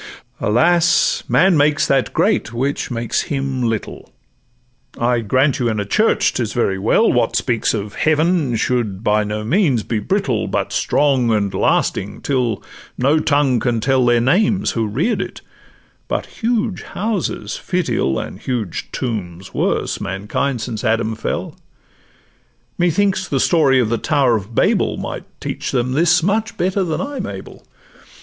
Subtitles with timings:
[0.39, 1.23] Alas!
[1.29, 4.09] man makes that great which makes him little:
[4.97, 9.23] I grant you in a church 'tis very well: What speaks of Heaven should by
[9.23, 12.63] no means be brittle, But strong and lasting, till
[12.97, 15.41] no tongue can tell Their names who rear'd it;
[16.07, 21.55] but huge houses fit ill— And huge tombs worse—mankind, since Adam fell:
[22.75, 26.99] Methinks the story of the tower of Babel Might teach them this much better than
[26.99, 27.67] I'm able.